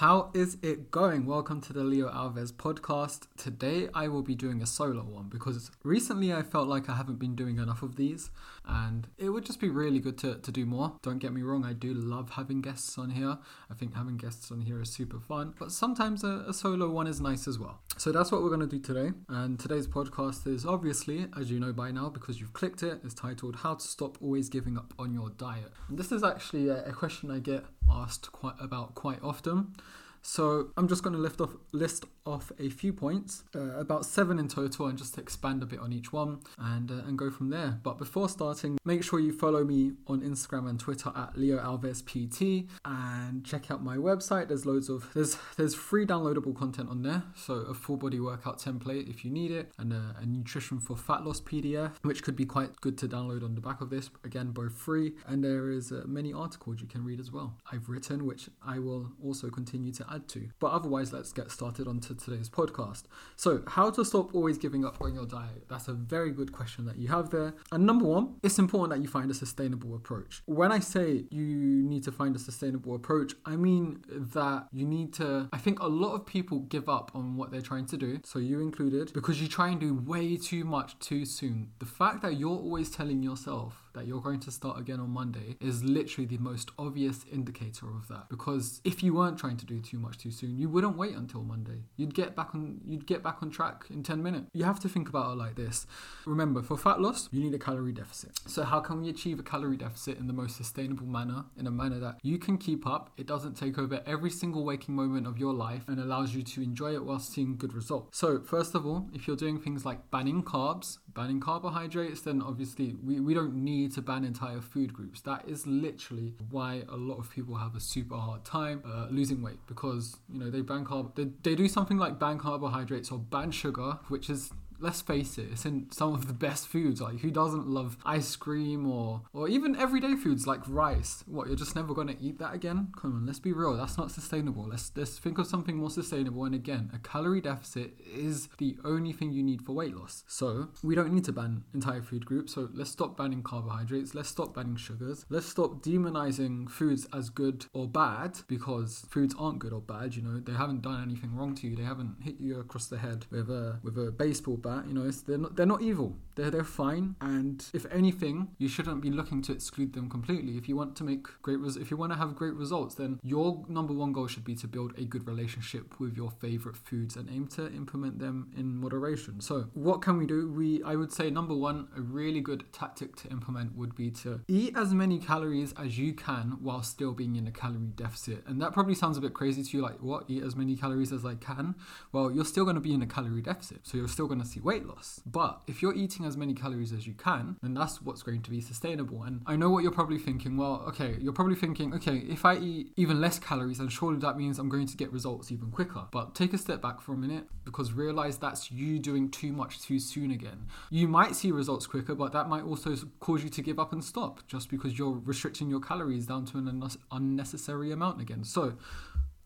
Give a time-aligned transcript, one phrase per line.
[0.00, 1.26] How is it going?
[1.26, 3.26] Welcome to the Leo Alves podcast.
[3.36, 7.18] Today I will be doing a solo one because recently I felt like I haven't
[7.18, 8.30] been doing enough of these
[8.64, 10.94] and it would just be really good to, to do more.
[11.02, 13.36] Don't get me wrong, I do love having guests on here.
[13.70, 17.06] I think having guests on here is super fun, but sometimes a, a solo one
[17.06, 17.82] is nice as well.
[17.98, 19.12] So that's what we're going to do today.
[19.28, 23.12] And today's podcast is obviously, as you know by now, because you've clicked it, is
[23.12, 25.70] titled How to Stop Always Giving Up on Your Diet.
[25.90, 29.74] And this is actually a, a question I get asked quite about quite often.
[30.22, 34.38] So I'm just going to lift off list off a few points, uh, about seven
[34.38, 37.50] in total, and just expand a bit on each one and uh, and go from
[37.50, 37.78] there.
[37.82, 42.02] But before starting, make sure you follow me on Instagram and Twitter at Leo Alves
[42.04, 44.48] PT and check out my website.
[44.48, 47.22] There's loads of there's there's free downloadable content on there.
[47.36, 50.96] So a full body workout template if you need it, and a, a nutrition for
[50.96, 54.10] fat loss PDF, which could be quite good to download on the back of this.
[54.24, 57.56] Again, both free, and there is uh, many articles you can read as well.
[57.70, 60.48] I've written, which I will also continue to add to.
[60.58, 63.04] But otherwise, let's get started on onto today's podcast.
[63.36, 65.64] So, how to stop always giving up on your diet?
[65.68, 67.54] That's a very good question that you have there.
[67.72, 70.42] And number one, it's important that you find a sustainable approach.
[70.46, 75.12] When I say you need to find a sustainable approach, I mean that you need
[75.14, 78.20] to, I think a lot of people give up on what they're trying to do,
[78.24, 81.70] so you included, because you try and do way too much too soon.
[81.78, 85.56] The fact that you're always telling yourself, that you're going to start again on Monday
[85.60, 88.28] is literally the most obvious indicator of that.
[88.28, 91.42] Because if you weren't trying to do too much too soon, you wouldn't wait until
[91.42, 91.84] Monday.
[91.96, 94.46] You'd get back on you'd get back on track in 10 minutes.
[94.52, 95.86] You have to think about it like this.
[96.26, 98.38] Remember, for fat loss, you need a calorie deficit.
[98.46, 101.70] So how can we achieve a calorie deficit in the most sustainable manner, in a
[101.70, 105.38] manner that you can keep up, it doesn't take over every single waking moment of
[105.38, 108.18] your life and allows you to enjoy it while seeing good results.
[108.18, 112.96] So, first of all, if you're doing things like banning carbs, banning carbohydrates, then obviously
[113.02, 115.20] we, we don't need to ban entire food groups.
[115.22, 119.42] That is literally why a lot of people have a super hard time uh, losing
[119.42, 123.18] weight because you know they ban carb they, they do something like ban carbohydrates or
[123.18, 127.00] ban sugar, which is let's face it, it's in some of the best foods.
[127.00, 131.22] Like who doesn't love ice cream or or even everyday foods like rice?
[131.26, 132.92] What you're just never gonna eat that again?
[133.00, 133.76] Come on, let's be real.
[133.76, 134.66] That's not sustainable.
[134.68, 136.44] Let's let's think of something more sustainable.
[136.44, 140.24] And again, a calorie deficit is the only thing you need for weight loss.
[140.26, 142.54] So we don't need to ban entire food groups.
[142.54, 144.14] So let's stop banning carbohydrates.
[144.14, 145.26] Let's stop banning sugars.
[145.28, 150.16] Let's stop demonizing foods as good or bad because foods aren't good or bad.
[150.16, 151.76] You know they haven't done anything wrong to you.
[151.76, 154.86] They haven't hit you across the head with a with a baseball bat that.
[154.86, 156.16] You know, they're not they're not evil.
[156.36, 157.16] They're they're fine.
[157.20, 160.56] And if anything, you shouldn't be looking to exclude them completely.
[160.56, 163.20] If you want to make great res- if you want to have great results, then
[163.22, 167.16] your number one goal should be to build a good relationship with your favorite foods
[167.16, 169.40] and aim to implement them in moderation.
[169.40, 170.50] So what can we do?
[170.50, 174.40] We I would say number one, a really good tactic to implement would be to
[174.48, 178.46] eat as many calories as you can while still being in a calorie deficit.
[178.46, 180.24] And that probably sounds a bit crazy to you, like what?
[180.28, 181.74] Eat as many calories as I can.
[182.12, 184.46] Well, you're still going to be in a calorie deficit, so you're still going to
[184.46, 185.20] see weight loss.
[185.26, 188.50] But if you're eating as many calories as you can, then that's what's going to
[188.50, 189.22] be sustainable.
[189.22, 190.56] And I know what you're probably thinking.
[190.56, 194.36] Well, okay, you're probably thinking, okay, if I eat even less calories, then surely that
[194.36, 196.04] means I'm going to get results even quicker.
[196.10, 199.80] But take a step back for a minute because realize that's you doing too much
[199.82, 200.66] too soon again.
[200.90, 204.04] You might see results quicker, but that might also cause you to give up and
[204.04, 208.44] stop just because you're restricting your calories down to an unnecessary amount again.
[208.44, 208.74] So,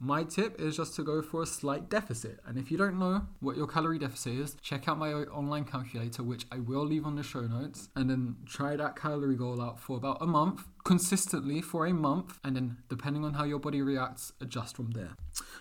[0.04, 2.38] my tip is just to go for a slight deficit.
[2.46, 6.22] And if you don't know what your calorie deficit is, check out my online calculator,
[6.22, 9.80] which I will leave on the show notes, and then try that calorie goal out
[9.80, 13.80] for about a month consistently for a month, and then depending on how your body
[13.80, 15.12] reacts, adjust from there.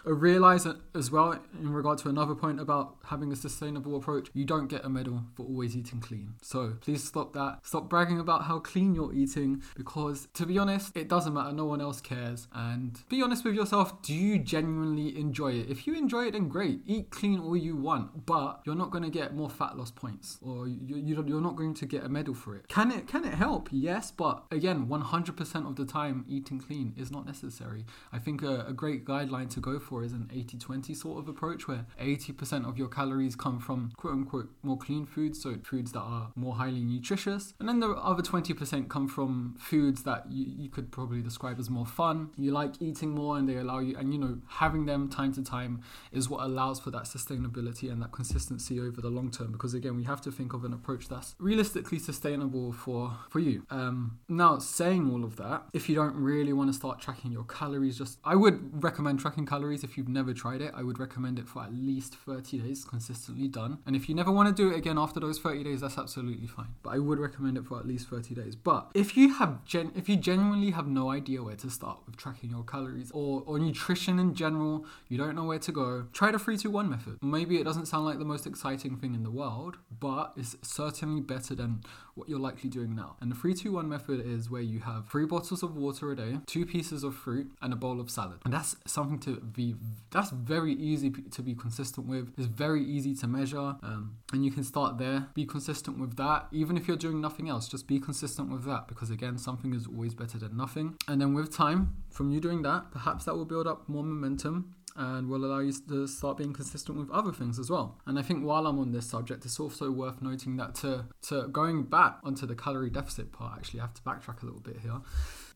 [0.06, 4.45] Uh, realize as well, in regard to another point about having a sustainable approach, you
[4.45, 6.34] don't get a medal for always eating clean.
[6.41, 7.59] So please stop that.
[7.63, 11.53] Stop bragging about how clean you're eating because, to be honest, it doesn't matter.
[11.53, 12.47] No one else cares.
[12.53, 14.01] And be honest with yourself.
[14.01, 15.69] Do you genuinely enjoy it?
[15.69, 16.81] If you enjoy it, then great.
[16.85, 20.38] Eat clean all you want, but you're not going to get more fat loss points,
[20.41, 22.67] or you, you're not going to get a medal for it.
[22.67, 23.69] Can it can it help?
[23.72, 27.85] Yes, but again, 100 100% of the time eating clean is not necessary.
[28.12, 31.28] I think a, a great guideline to go for is an 80 20 sort of
[31.28, 35.91] approach where 80% of your calories come from quote unquote more clean foods, so foods
[35.91, 37.53] that are more highly nutritious.
[37.59, 41.70] And then the other 20% come from foods that you, you could probably describe as
[41.70, 42.32] more fun.
[42.35, 45.43] You like eating more and they allow you, and you know, having them time to
[45.43, 49.52] time is what allows for that sustainability and that consistency over the long term.
[49.52, 53.66] Because again, we have to think of an approach that's realistically sustainable for, for you.
[53.70, 57.44] Um, now, saying all of that, if you don't really want to start tracking your
[57.46, 60.72] calories, just I would recommend tracking calories if you've never tried it.
[60.76, 63.79] I would recommend it for at least 30 days consistently done.
[63.85, 66.47] And if you never want to do it again after those 30 days, that's absolutely
[66.47, 66.76] fine.
[66.84, 68.55] But I would recommend it for at least 30 days.
[68.55, 72.17] But if you have gen- if you genuinely have no idea where to start with
[72.17, 76.32] tracking your calories or, or nutrition in general, you don't know where to go, try
[76.32, 77.17] the 321 method.
[77.22, 81.22] Maybe it doesn't sound like the most exciting thing in the world, but it's certainly
[81.22, 81.84] better than
[82.15, 83.15] what you're likely doing now.
[83.21, 86.65] And the 321 method is where you have three bottles of water a day, two
[86.65, 88.39] pieces of fruit, and a bowl of salad.
[88.45, 89.75] And that's something to be,
[90.11, 92.33] that's very easy to be consistent with.
[92.37, 93.75] It's very easy to measure.
[93.83, 96.47] Um, and you can start there, be consistent with that.
[96.51, 99.87] Even if you're doing nothing else, just be consistent with that because, again, something is
[99.87, 100.95] always better than nothing.
[101.07, 104.75] And then with time, from you doing that, perhaps that will build up more momentum
[104.95, 107.99] and will allow you to start being consistent with other things as well.
[108.05, 111.47] And I think while I'm on this subject, it's also worth noting that to, to
[111.47, 114.78] going back onto the calorie deficit part, actually, I have to backtrack a little bit
[114.81, 115.01] here.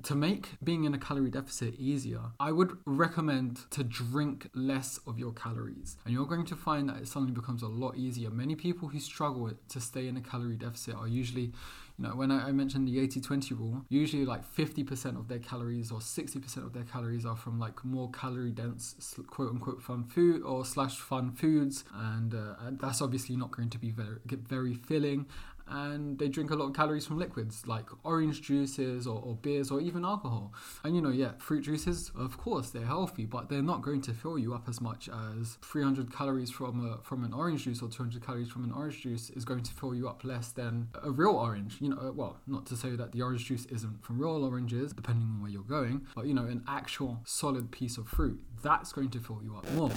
[0.04, 5.18] To make being in a calorie deficit easier, I would recommend to drink less of
[5.18, 5.98] your calories.
[6.06, 8.30] And you're going to find that it suddenly becomes a lot easier.
[8.30, 11.51] Many people who struggle to stay in a calorie deficit are usually
[11.98, 15.40] you know, when I, I mentioned the 80 20 rule, usually like 50% of their
[15.40, 20.04] calories or 60% of their calories are from like more calorie dense, quote unquote, fun
[20.04, 21.84] food or slash fun foods.
[21.94, 25.26] And, uh, that's obviously not going to be very, very filling
[25.69, 29.72] and they drink a lot of calories from liquids like orange juices or, or, beers
[29.72, 30.54] or even alcohol.
[30.84, 34.14] And you know, yeah, fruit juices, of course, they're healthy, but they're not going to
[34.14, 37.90] fill you up as much as 300 calories from a, from an orange juice or
[37.90, 41.12] 200 calories from an orange juice is going to fill you up less than a
[41.12, 41.78] real orange.
[41.80, 44.94] You know, uh, well, not to say that the orange juice isn't from real oranges,
[44.94, 48.92] depending on where you're going, but you know, an actual solid piece of fruit that's
[48.92, 49.92] going to fill you up more.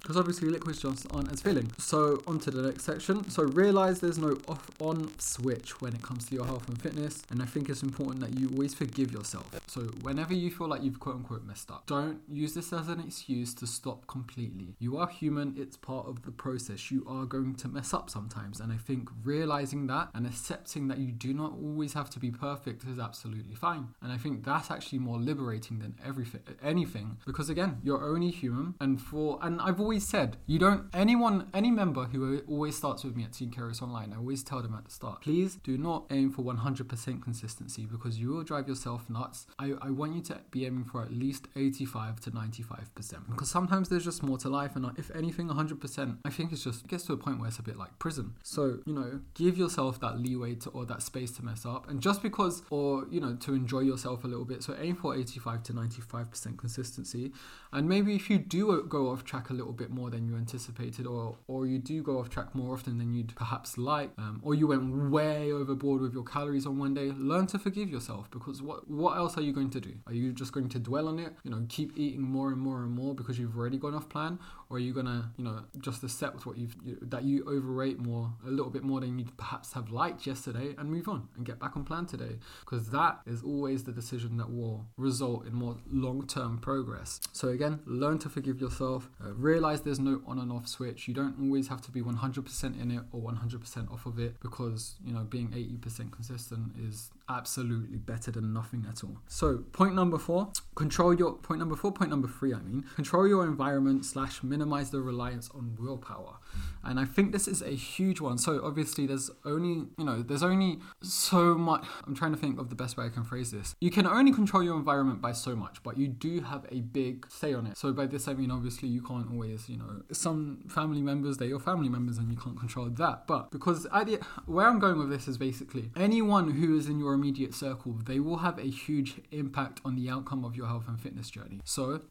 [0.00, 1.70] Because obviously liquids just aren't as filling.
[1.78, 3.28] So on to the next section.
[3.30, 7.22] So realize there's no off on switch when it comes to your health and fitness.
[7.30, 9.48] And I think it's important that you always forgive yourself.
[9.66, 13.00] So whenever you feel like you've quote unquote messed up, don't use this as an
[13.00, 14.74] excuse to stop completely.
[14.78, 16.90] You are human, it's part of the process.
[16.90, 18.60] You are going to mess up sometimes.
[18.60, 22.30] And I think realizing that and accepting that you do not always have to be
[22.30, 23.88] perfect is absolutely fine.
[24.02, 27.16] And I think that's actually more liberating than everything anything.
[27.26, 31.70] Because again, you're only human, and for and I've always said you don't anyone any
[31.70, 34.12] member who always starts with me at Team Kairos Online.
[34.12, 38.18] I always tell them at the start, please do not aim for 100% consistency because
[38.18, 39.46] you will drive yourself nuts.
[39.58, 43.88] I, I want you to be aiming for at least 85 to 95% because sometimes
[43.88, 46.88] there's just more to life, and uh, if anything, 100%, I think it's just it
[46.88, 48.34] gets to a point where it's a bit like prison.
[48.42, 52.00] So you know, give yourself that leeway to or that space to mess up, and
[52.00, 54.64] just because or you know to enjoy yourself a little bit.
[54.64, 57.32] So aim for 85 to 95% consistency.
[57.76, 61.06] And maybe if you do go off track a little bit more than you anticipated,
[61.06, 64.54] or or you do go off track more often than you'd perhaps like, um, or
[64.54, 68.62] you went way overboard with your calories on one day, learn to forgive yourself because
[68.62, 69.92] what what else are you going to do?
[70.06, 71.34] Are you just going to dwell on it?
[71.44, 74.38] You know, keep eating more and more and more because you've already gone off plan,
[74.70, 78.32] or are you gonna you know just accept what you've you, that you overrate more
[78.46, 81.58] a little bit more than you'd perhaps have liked yesterday and move on and get
[81.58, 85.76] back on plan today because that is always the decision that will result in more
[85.90, 87.20] long-term progress.
[87.32, 89.08] So again again, learn to forgive yourself.
[89.22, 91.08] Uh, realize there's no on and off switch.
[91.08, 94.96] You don't always have to be 100% in it or 100% off of it because,
[95.04, 99.18] you know, being 80% consistent is absolutely better than nothing at all.
[99.28, 103.26] So, point number four control your point number four, point number three, I mean, control
[103.26, 106.36] your environment slash minimize the reliance on willpower.
[106.84, 108.38] And I think this is a huge one.
[108.38, 111.86] So, obviously, there's only, you know, there's only so much.
[112.06, 113.74] I'm trying to think of the best way I can phrase this.
[113.80, 117.26] You can only control your environment by so much, but you do have a big
[117.30, 117.76] say on it.
[117.76, 121.48] So by this I mean obviously you can't always, you know, some family members they're
[121.48, 123.26] your family members and you can't control that.
[123.26, 124.04] But because I
[124.46, 128.20] where I'm going with this is basically anyone who is in your immediate circle, they
[128.20, 131.60] will have a huge impact on the outcome of your health and fitness journey.
[131.64, 132.02] So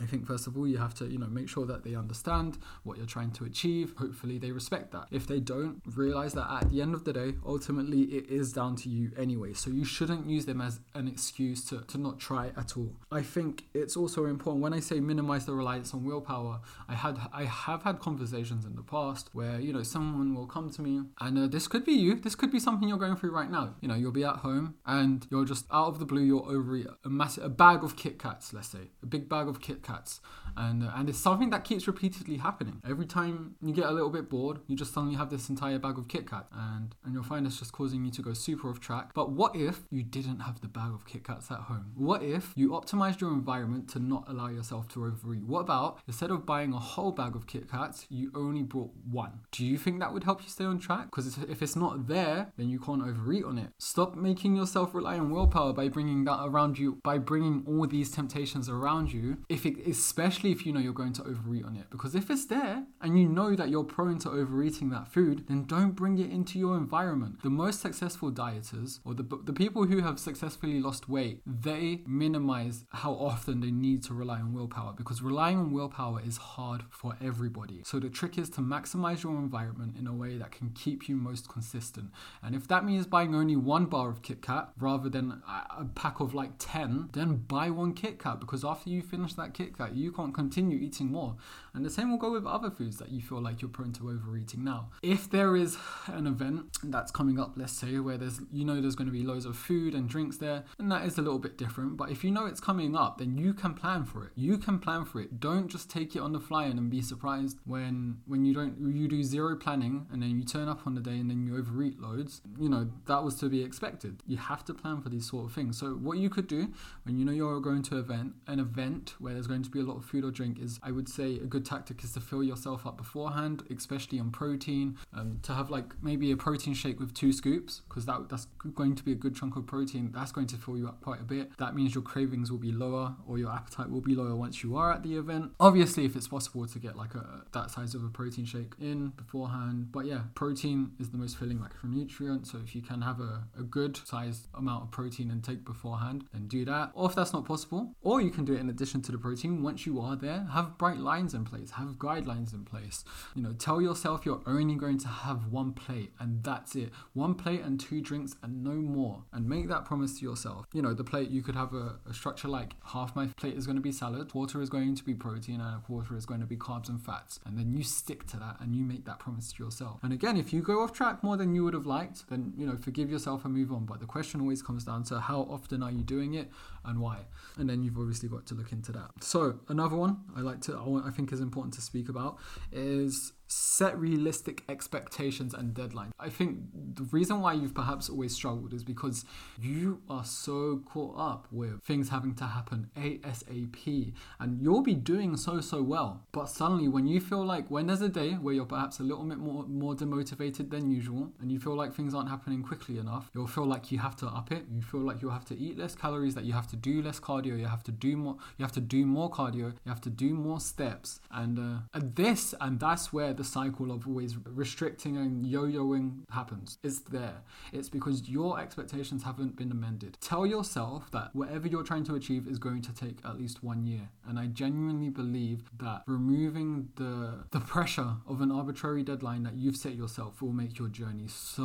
[0.00, 2.58] I think first of all you have to you know make sure that they understand
[2.84, 3.94] what you're trying to achieve.
[3.98, 5.08] Hopefully they respect that.
[5.10, 8.76] If they don't, realize that at the end of the day, ultimately it is down
[8.76, 9.52] to you anyway.
[9.54, 12.94] So you shouldn't use them as an excuse to, to not try at all.
[13.10, 16.60] I think it's also important when I say minimize the reliance on willpower.
[16.88, 20.70] I had I have had conversations in the past where you know someone will come
[20.70, 22.16] to me and uh, this could be you.
[22.16, 23.74] This could be something you're going through right now.
[23.80, 26.86] You know you'll be at home and you're just out of the blue you'll overeat
[27.04, 30.20] a massive a bag of Kit Kats, let's say a big bag of Kit cats.
[30.56, 32.76] And uh, and it's something that keeps repeatedly happening.
[32.88, 35.98] Every time you get a little bit bored you just suddenly have this entire bag
[35.98, 38.80] of kit kat and and you'll find it's just causing you to go super off
[38.80, 39.06] track.
[39.14, 41.92] But what if you didn't have the bag of kit kats at home?
[41.96, 45.44] What if you optimized your environment to not allow yourself to overeat?
[45.44, 49.40] What about instead of buying a whole bag of kit kats you only brought one?
[49.52, 51.06] Do you think that would help you stay on track?
[51.06, 53.70] Because if it's not there then you can't overeat on it.
[53.78, 58.10] Stop making yourself rely on willpower by bringing that around you by bringing all these
[58.10, 59.38] temptations around you.
[59.48, 61.90] If it especially if you know you're going to overeat on it.
[61.90, 65.64] Because if it's there and you know that you're prone to overeating that food, then
[65.64, 67.42] don't bring it into your environment.
[67.42, 72.84] The most successful dieters or the, the people who have successfully lost weight, they minimize
[72.90, 77.16] how often they need to rely on willpower because relying on willpower is hard for
[77.22, 77.82] everybody.
[77.84, 81.16] So the trick is to maximize your environment in a way that can keep you
[81.16, 82.10] most consistent.
[82.42, 86.20] And if that means buying only one bar of Kit Kat rather than a pack
[86.20, 89.96] of like 10, then buy one Kit Kat because after you finish that Kit Kat,
[89.96, 91.34] you can't continue eating more.
[91.74, 94.08] And the same will go with other foods that you feel like you're prone to
[94.08, 94.90] overeating now.
[95.02, 98.94] If there is an event that's coming up, let's say, where there's you know there's
[98.94, 101.58] going to be loads of food and drinks there, and that is a little bit
[101.58, 101.96] different.
[101.96, 104.30] But if you know it's coming up, then you can plan for it.
[104.36, 105.40] You can plan for it.
[105.40, 108.76] Don't just take it on the fly and then be surprised when when you don't
[108.94, 111.58] you do zero planning and then you turn up on the day and then you
[111.58, 112.42] overeat loads.
[112.60, 114.22] You know that was to be expected.
[114.24, 115.76] You have to plan for these sort of things.
[115.78, 116.72] So what you could do
[117.02, 119.82] when you know you're going to event an event where there's going to be a
[119.82, 122.44] lot of food or drink is I would say a good tactic is to fill
[122.44, 124.96] yourself up beforehand, especially on protein.
[125.12, 128.94] Um, to have like maybe a protein shake with two scoops, because that that's going
[128.94, 130.12] to be a good chunk of protein.
[130.14, 131.56] That's going to fill you up quite a bit.
[131.58, 134.76] That means your cravings will be lower or your appetite will be lower once you
[134.76, 135.52] are at the event.
[135.58, 139.08] Obviously, if it's possible to get like a that size of a protein shake in
[139.16, 139.88] beforehand.
[139.90, 142.46] But yeah, protein is the most filling macronutrient.
[142.46, 146.48] So if you can have a, a good sized amount of protein intake beforehand, then
[146.48, 146.90] do that.
[146.94, 149.37] Or if that's not possible, or you can do it in addition to the protein.
[149.44, 153.04] Once you are there, have bright lines in place, have guidelines in place.
[153.34, 156.90] You know, tell yourself you're only going to have one plate and that's it.
[157.14, 159.22] One plate and two drinks and no more.
[159.32, 160.66] And make that promise to yourself.
[160.72, 163.66] You know, the plate, you could have a, a structure like half my plate is
[163.66, 166.40] going to be salad, quarter is going to be protein, and a quarter is going
[166.40, 167.40] to be carbs and fats.
[167.44, 170.00] And then you stick to that and you make that promise to yourself.
[170.02, 172.66] And again, if you go off track more than you would have liked, then, you
[172.66, 173.86] know, forgive yourself and move on.
[173.86, 176.50] But the question always comes down to how often are you doing it
[176.84, 177.18] and why?
[177.56, 179.10] And then you've obviously got to look into that.
[179.28, 182.38] So, another one I like to, I think is important to speak about
[182.72, 186.10] is set realistic expectations and deadlines.
[186.20, 186.58] I think
[186.94, 189.24] the reason why you've perhaps always struggled is because
[189.58, 195.36] you are so caught up with things having to happen ASAP and you'll be doing
[195.36, 196.22] so so well.
[196.32, 199.24] But suddenly when you feel like when there's a day where you're perhaps a little
[199.24, 203.30] bit more more demotivated than usual and you feel like things aren't happening quickly enough,
[203.34, 204.64] you'll feel like you have to up it.
[204.70, 207.18] You feel like you have to eat less calories, that you have to do less
[207.18, 210.10] cardio, you have to do more you have to do more cardio, you have to
[210.10, 211.20] do more steps.
[211.30, 216.78] And uh, and this and that's where the cycle of always restricting and yo-yoing happens.
[216.82, 217.38] It's there.
[217.72, 220.18] It's because your expectations haven't been amended.
[220.20, 223.86] Tell yourself that whatever you're trying to achieve is going to take at least one
[223.86, 224.08] year.
[224.28, 229.76] And I genuinely believe that removing the the pressure of an arbitrary deadline that you've
[229.76, 231.62] set yourself will make your journey so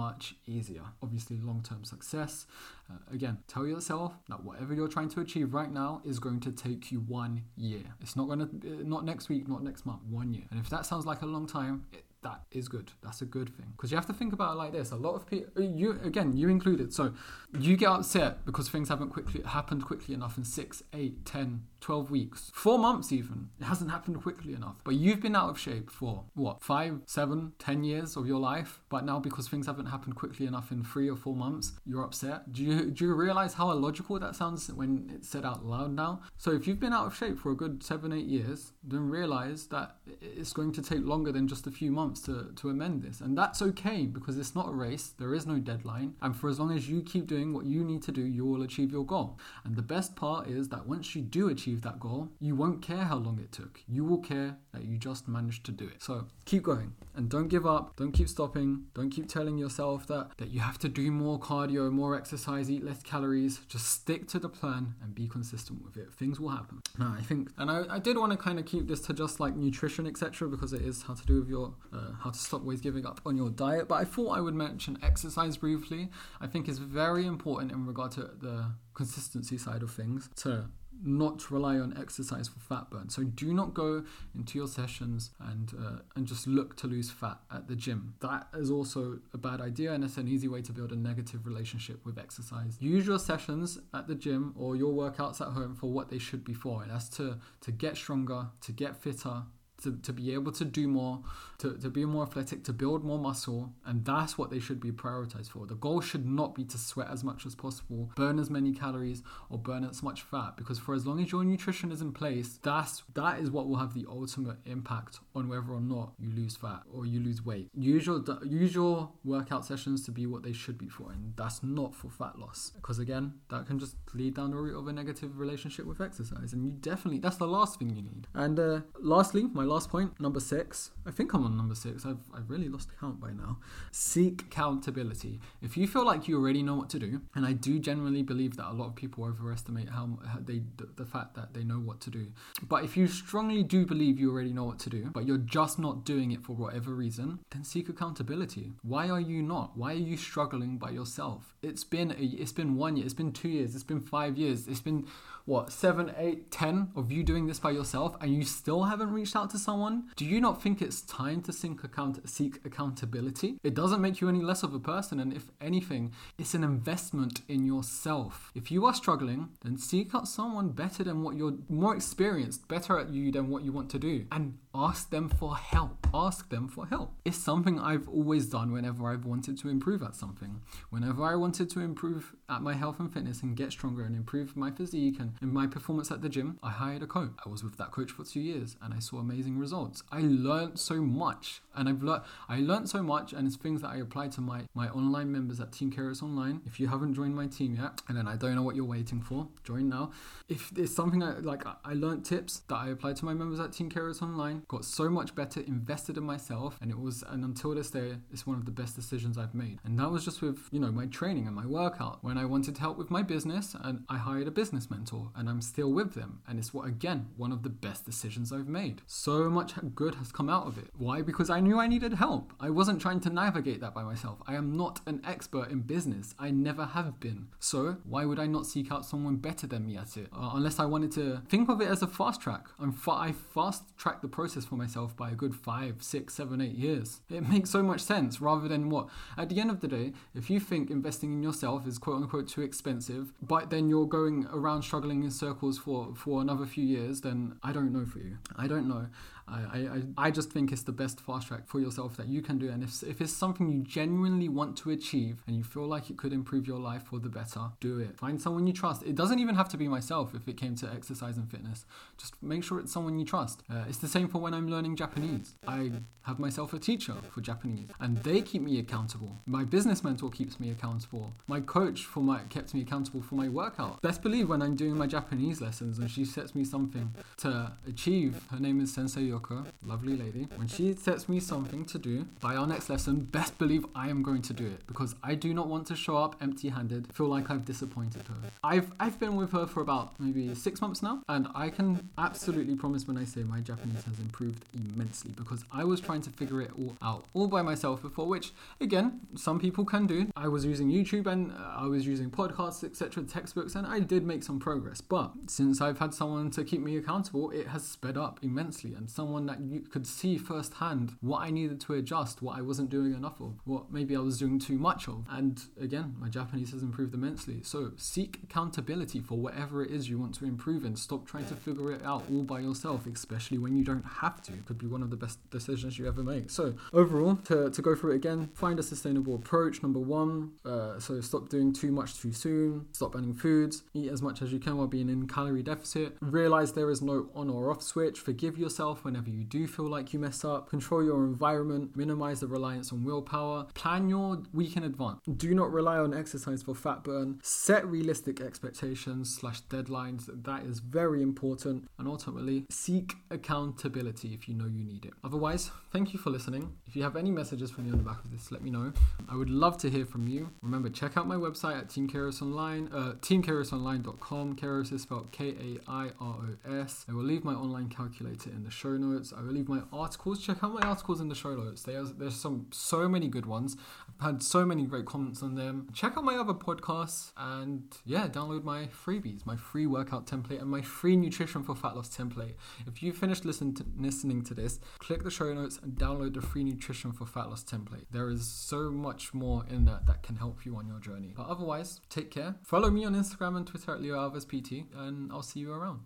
[0.00, 0.82] much easier.
[1.02, 2.46] Obviously, long-term success
[2.90, 6.50] uh, again, tell yourself that whatever you're trying to achieve right now is going to
[6.50, 7.82] take you one year.
[8.00, 10.44] It's not going to, uh, not next week, not next month, one year.
[10.50, 12.92] And if that sounds like a long time, it, that is good.
[13.02, 13.72] That's a good thing.
[13.76, 14.90] Because you have to think about it like this.
[14.90, 16.92] A lot of people, you again, you included.
[16.92, 17.12] So
[17.58, 22.10] you get upset because things haven't quickly happened quickly enough in six, eight, ten, 12
[22.10, 23.48] weeks, four months even.
[23.60, 24.76] It hasn't happened quickly enough.
[24.84, 28.80] But you've been out of shape for what, five, seven, ten years of your life.
[28.88, 32.52] But now because things haven't happened quickly enough in three or four months, you're upset.
[32.52, 36.22] Do you do you realize how illogical that sounds when it's said out loud now?
[36.36, 39.66] So if you've been out of shape for a good seven, eight years, then realize
[39.66, 43.20] that it's going to take longer than just a few months to, to amend this.
[43.20, 46.14] And that's okay because it's not a race, there is no deadline.
[46.22, 48.62] And for as long as you keep doing what you need to do, you will
[48.62, 49.38] achieve your goal.
[49.64, 52.82] And the best part is that once you do achieve achieve that goal, you won't
[52.82, 53.80] care how long it took.
[53.86, 56.02] You will care that you just managed to do it.
[56.02, 57.96] So keep going and don't give up.
[57.96, 58.84] Don't keep stopping.
[58.94, 62.84] Don't keep telling yourself that, that you have to do more cardio, more exercise, eat
[62.84, 63.60] less calories.
[63.68, 66.12] Just stick to the plan and be consistent with it.
[66.14, 66.80] Things will happen.
[66.98, 69.40] Now, I think, and I, I did want to kind of keep this to just
[69.40, 72.62] like nutrition, etc., because it is how to do with your, uh, how to stop
[72.62, 73.88] always giving up on your diet.
[73.88, 76.08] But I thought I would mention exercise briefly.
[76.40, 80.66] I think is very important in regard to the consistency side of things to
[81.02, 83.08] not rely on exercise for fat burn.
[83.08, 84.04] So do not go
[84.34, 88.14] into your sessions and uh, and just look to lose fat at the gym.
[88.20, 91.46] That is also a bad idea, and it's an easy way to build a negative
[91.46, 92.76] relationship with exercise.
[92.80, 96.44] Use your sessions at the gym or your workouts at home for what they should
[96.44, 99.42] be for, and that's to to get stronger, to get fitter,
[99.82, 101.20] to, to be able to do more,
[101.58, 103.72] to, to be more athletic, to build more muscle.
[103.84, 105.66] And that's what they should be prioritized for.
[105.66, 109.22] The goal should not be to sweat as much as possible, burn as many calories,
[109.48, 110.56] or burn as much fat.
[110.56, 113.76] Because for as long as your nutrition is in place, that's that is what will
[113.76, 117.68] have the ultimate impact on whether or not you lose fat or you lose weight.
[117.74, 121.10] Use your, use your workout sessions to be what they should be for.
[121.12, 122.72] And that's not for fat loss.
[122.74, 126.52] Because again, that can just lead down the route of a negative relationship with exercise.
[126.52, 128.26] And you definitely, that's the last thing you need.
[128.34, 130.90] And uh, lastly, my last point, number six.
[131.06, 132.04] I think I'm on number six.
[132.04, 133.58] I've, I've really lost count by now.
[133.92, 135.40] Seek accountability.
[135.62, 138.56] If you feel like you already know what to do, and I do generally believe
[138.56, 140.62] that a lot of people overestimate how, how they
[140.96, 142.26] the, fact that they know what to do.
[142.68, 145.78] But if you strongly do believe you already know what to do, but you're just
[145.78, 148.72] not doing it for whatever reason, then seek accountability.
[148.82, 149.76] Why are you not?
[149.76, 151.54] Why are you struggling by yourself?
[151.62, 154.68] It's been a, it's been one year, it's been two years, it's been five years,
[154.68, 155.06] it's been
[155.46, 159.34] what seven, eight, ten of you doing this by yourself, and you still haven't reached
[159.34, 160.10] out to someone.
[160.16, 163.58] Do you not think it's time to seek account seek accountability?
[163.62, 167.42] It doesn't make you any less of a person, and if anything, it's an investment
[167.48, 168.50] in yourself.
[168.54, 172.98] If you are struggling, then seek out someone better than what you're more experienced, better
[172.98, 176.06] at you than what you want to do, and ask them for help.
[176.12, 177.14] Ask them for help.
[177.24, 180.60] It's something I've always done whenever I've wanted to improve at something.
[180.90, 184.56] Whenever I wanted to improve at my health and fitness and get stronger and improve
[184.56, 187.32] my physique and, and my performance at the gym, I hired a coach.
[187.44, 190.02] I was with that coach for two years and I saw amazing results.
[190.10, 193.88] I learned so much and I've learned I learned so much and it's things that
[193.88, 196.60] I apply to my my online members at Team Kairos Online.
[196.66, 199.20] If you haven't joined my team yet, and then I don't know what you're waiting
[199.20, 200.12] for, join now.
[200.48, 203.72] If it's something I like I learned tips that I apply to my members at
[203.72, 207.74] Team Kairos Online, got so much better, invested in myself, and it was and until
[207.74, 209.78] this day, it's one of the best decisions I've made.
[209.84, 212.18] And that was just with, you know, my training and my workout.
[212.22, 215.62] When I wanted help with my business and I hired a business mentor and I'm
[215.62, 216.40] still with them.
[216.48, 219.02] And it's what again, one of the best decisions I've made.
[219.06, 220.88] So much good has come out of it.
[220.98, 221.22] Why?
[221.22, 222.52] Because I knew I needed help.
[222.60, 224.38] I wasn't trying to navigate that by myself.
[224.46, 226.34] I am not an expert in business.
[226.38, 227.48] I never have been.
[227.58, 230.28] So why would I not seek out someone better than me at it?
[230.32, 232.66] Uh, unless I wanted to think of it as a fast track.
[232.78, 236.60] I'm fa- I fast track the process for myself by a good five, six, seven,
[236.60, 237.20] eight years.
[237.30, 239.08] It makes so much sense rather than what?
[239.38, 242.48] At the end of the day, if you think investing in yourself is quote unquote
[242.48, 247.20] too expensive, but then you're going around struggling in circles for, for another few years,
[247.20, 248.38] then I don't know for you.
[248.56, 249.06] I don't know.
[249.50, 252.58] I, I, I just think it's the best fast track for yourself that you can
[252.58, 252.68] do.
[252.68, 256.16] And if, if it's something you genuinely want to achieve and you feel like it
[256.16, 258.18] could improve your life for the better, do it.
[258.18, 259.02] Find someone you trust.
[259.02, 261.84] It doesn't even have to be myself if it came to exercise and fitness.
[262.16, 263.62] Just make sure it's someone you trust.
[263.70, 265.54] Uh, it's the same for when I'm learning Japanese.
[265.66, 265.92] I
[266.22, 269.38] have myself a teacher for Japanese and they keep me accountable.
[269.46, 271.32] My business mentor keeps me accountable.
[271.46, 274.00] My coach for my kept me accountable for my workout.
[274.02, 278.44] Best believe when I'm doing my Japanese lessons and she sets me something to achieve,
[278.50, 279.39] her name is Sensei Yoko,
[279.82, 280.48] lovely lady.
[280.56, 284.22] When she sets me something to do by our next lesson, best believe I am
[284.22, 287.50] going to do it because I do not want to show up empty-handed, feel like
[287.50, 288.50] I've disappointed her.
[288.62, 292.74] I've I've been with her for about maybe six months now, and I can absolutely
[292.74, 296.60] promise when I say my Japanese has improved immensely because I was trying to figure
[296.60, 300.26] it all out all by myself before, which again some people can do.
[300.36, 304.24] I was using YouTube and uh, I was using podcasts, etc., textbooks, and I did
[304.24, 305.00] make some progress.
[305.00, 309.10] But since I've had someone to keep me accountable, it has sped up immensely, and
[309.10, 313.14] someone that you could see firsthand what I needed to adjust, what I wasn't doing
[313.14, 315.24] enough of, what maybe I was doing too much of.
[315.30, 317.60] And again, my Japanese has improved immensely.
[317.62, 320.96] So seek accountability for whatever it is you want to improve in.
[320.96, 324.52] Stop trying to figure it out all by yourself, especially when you don't have to.
[324.52, 326.50] It could be one of the best decisions you ever make.
[326.50, 329.82] So overall, to, to go through it again, find a sustainable approach.
[329.82, 332.86] Number one, uh, so stop doing too much too soon.
[332.92, 333.82] Stop banning foods.
[333.94, 336.16] Eat as much as you can while being in calorie deficit.
[336.20, 338.18] Realize there is no on or off switch.
[338.18, 340.68] Forgive yourself whenever you do feel like you mess up.
[340.70, 341.96] Control your environment.
[341.96, 343.66] Minimize the reliance on willpower.
[343.74, 345.20] Plan your week in advance.
[345.36, 347.40] Do not rely on exercise for fat burn.
[347.42, 350.30] Set realistic expectations slash deadlines.
[350.44, 351.88] That is very important.
[351.98, 355.12] And ultimately, seek accountability if you know you need it.
[355.24, 356.72] Otherwise, thank you for listening.
[356.86, 358.92] If you have any messages for me on the back of this, let me know.
[359.28, 360.50] I would love to hear from you.
[360.62, 364.54] Remember, check out my website at Team Kairos Online, uh, teamkairosonline.com.
[364.54, 367.06] Kairos is spelled K-A-I-R-O-S.
[367.08, 369.32] I will leave my online calculator in the show notes.
[369.36, 370.44] I will leave my articles.
[370.44, 371.82] Check out my articles in the show notes.
[371.82, 373.76] There's there's some so many good ones.
[374.08, 375.88] I've had so many great comments on them.
[375.92, 380.70] Check out my other podcasts and yeah, download my freebies, my free workout template and
[380.70, 382.54] my free nutrition for fat loss template.
[382.86, 386.64] If you finished to, listening to this, click the show notes and download the free
[386.64, 388.04] nutrition for fat loss template.
[388.10, 391.32] There is so much more in that that can help you on your journey.
[391.36, 392.56] But otherwise, take care.
[392.62, 395.98] Follow me on Instagram and Twitter at Leo Alves PT, and I'll see you around.